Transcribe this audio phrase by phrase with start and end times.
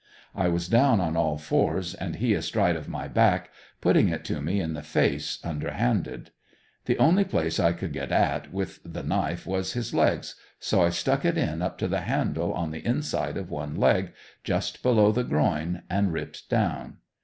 [0.33, 3.51] I was down on all fours and he astride of my back
[3.81, 6.31] putting it to me in the face, underhanded.
[6.85, 10.89] The only place I could get at with the knife was his legs, so I
[10.89, 14.11] stuck it in up to the handle, on the inside of one leg,
[14.43, 16.97] just below the groin and ripped down.